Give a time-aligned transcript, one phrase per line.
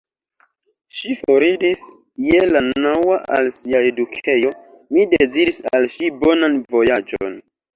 [0.99, 1.83] Ŝi foriris
[2.29, 4.55] je la naŭa al sia edukejo;
[4.97, 7.39] mi deziris al ŝi bonan vojaĝon.